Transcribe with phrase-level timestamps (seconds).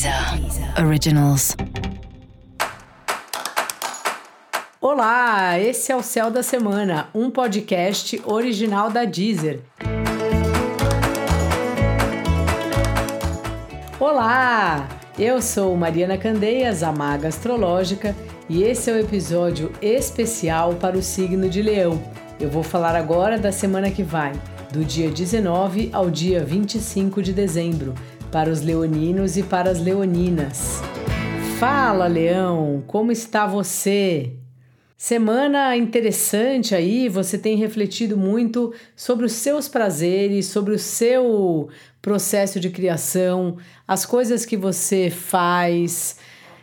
[0.00, 1.54] Deezer Originals.
[4.80, 9.60] Olá, esse é o Céu da Semana, um podcast original da Deezer.
[13.98, 14.88] Olá,
[15.18, 18.16] eu sou Mariana Candeias, a maga astrológica,
[18.48, 22.02] e esse é o episódio especial para o signo de Leão.
[22.40, 24.32] Eu vou falar agora da semana que vai,
[24.72, 27.94] do dia 19 ao dia 25 de dezembro
[28.30, 30.80] para os leoninos e para as leoninas.
[31.58, 34.32] Fala, Leão, como está você?
[34.96, 41.68] Semana interessante aí, você tem refletido muito sobre os seus prazeres, sobre o seu
[42.00, 43.56] processo de criação,
[43.88, 46.16] as coisas que você faz,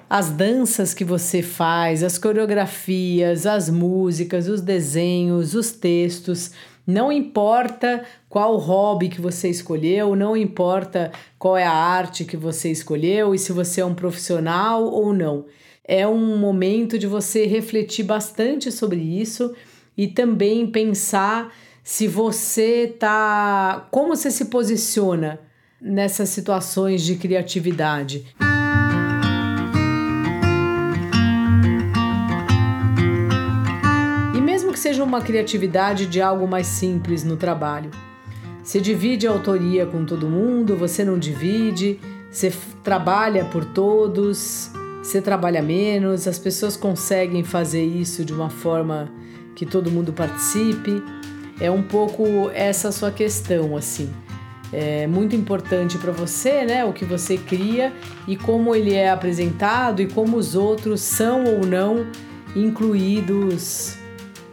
[0.09, 6.52] as danças que você faz, as coreografias, as músicas, os desenhos, os textos.
[6.88, 12.72] Não importa qual hobby que você escolheu, não importa qual é a arte que você
[12.72, 15.46] escolheu e se você é um profissional ou não.
[15.84, 19.54] É um momento de você refletir bastante sobre isso
[19.98, 25.41] e também pensar se você tá como você se posiciona
[25.82, 28.26] nessas situações de criatividade.
[34.98, 37.91] Seja uma criatividade de algo mais simples no trabalho.
[38.63, 41.99] Você divide a autoria com todo mundo, você não divide,
[42.31, 42.51] você
[42.84, 44.71] trabalha por todos,
[45.04, 49.07] você trabalha menos, as pessoas conseguem fazer isso de uma forma
[49.55, 51.04] que todo mundo participe.
[51.61, 54.11] É um pouco essa sua questão, assim.
[54.73, 57.93] É muito importante para você, né, o que você cria
[58.27, 62.07] e como ele é apresentado e como os outros são ou não
[62.55, 63.96] incluídos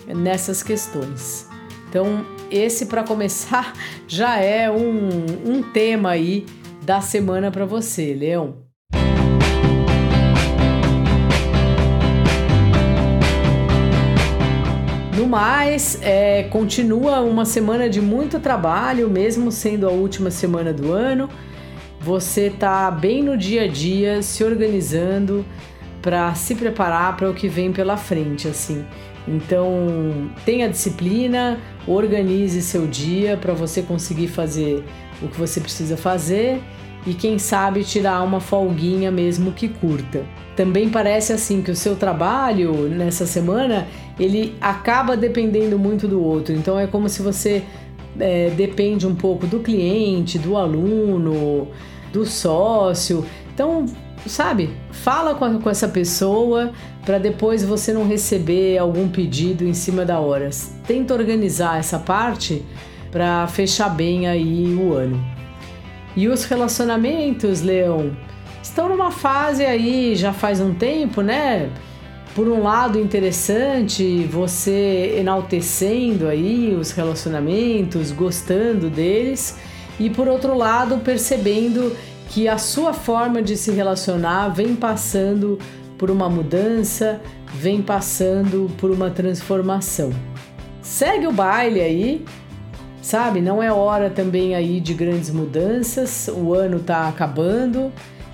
[0.07, 1.49] nessas questões.
[1.89, 3.73] Então, esse para começar
[4.09, 5.09] já é um,
[5.47, 6.45] um tema aí
[6.83, 8.65] da semana para você, Leão.
[15.17, 20.93] No mais, é, continua uma semana de muito trabalho, mesmo sendo a última semana do
[20.93, 21.31] ano.
[22.01, 25.47] Você tá bem no dia a dia, se organizando
[26.05, 28.85] para se preparar para o que vem pela frente, assim.
[29.27, 34.85] Então, tenha disciplina, organize seu dia para você conseguir fazer
[35.23, 36.61] o que você precisa fazer
[37.07, 40.27] e quem sabe tirar uma folguinha mesmo que curta.
[40.55, 43.89] Também parece assim que o seu trabalho nessa semana
[44.21, 46.55] ele acaba dependendo muito do outro.
[46.55, 47.63] Então é como se você
[48.21, 51.69] é, depende um pouco do cliente, do aluno,
[52.13, 53.25] do sócio.
[53.55, 53.87] Então
[54.27, 54.71] sabe?
[54.91, 56.73] Fala com, com essa pessoa
[57.05, 60.49] para depois você não receber algum pedido em cima da hora.
[60.87, 62.65] Tenta organizar essa parte
[63.11, 65.25] para fechar bem aí o ano.
[66.17, 68.17] E os relacionamentos, Leão,
[68.63, 71.71] estão numa fase aí já faz um tempo, né?
[72.35, 79.57] Por um lado interessante, você enaltecendo aí os relacionamentos, gostando deles,
[80.01, 81.95] e por outro lado percebendo
[82.35, 85.57] que a sua forma de se relacionar vem passando
[85.97, 87.21] por uma mudança,
[87.55, 90.13] vem passando por uma transformação.
[90.83, 92.25] Segue o baile aí,
[93.01, 93.41] sabe?
[93.41, 97.93] Não é hora também aí de grandes mudanças, o ano tá acabando,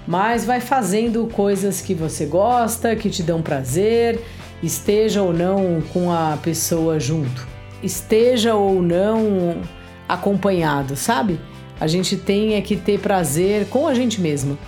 [0.09, 4.19] mas vai fazendo coisas que você gosta, que te dão prazer,
[4.63, 7.47] esteja ou não com a pessoa junto,
[7.83, 9.61] esteja ou não
[10.09, 11.39] acompanhado, sabe?
[11.81, 14.59] A gente tem é que ter prazer com a gente mesmo,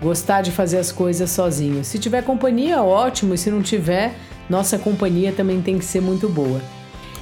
[0.00, 1.84] gostar de fazer as coisas sozinho.
[1.84, 4.14] Se tiver companhia, ótimo, e se não tiver,
[4.48, 6.60] nossa companhia também tem que ser muito boa.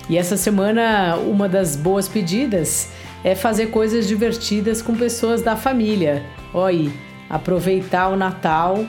[0.08, 2.88] E essa semana, uma das boas pedidas
[3.22, 6.24] é fazer coisas divertidas com pessoas da família.
[6.54, 6.92] Aí,
[7.28, 8.84] aproveitar o Natal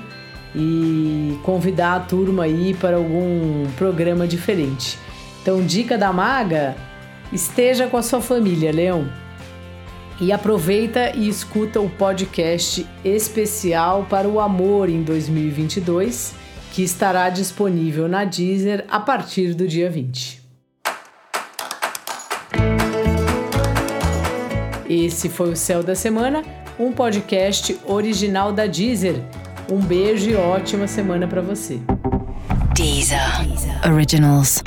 [0.56, 4.98] e convidar a turma aí para algum programa diferente.
[5.42, 6.76] Então, dica da maga:
[7.32, 9.21] esteja com a sua família, Leão.
[10.22, 16.36] E aproveita e escuta o podcast especial para o amor em 2022,
[16.72, 20.40] que estará disponível na Deezer a partir do dia 20.
[24.88, 26.44] Esse foi o Céu da Semana,
[26.78, 29.16] um podcast original da Deezer.
[29.72, 31.80] Um beijo e ótima semana para você.
[32.76, 33.48] Deezer.
[33.48, 33.92] Deezer.
[33.92, 34.62] Originals.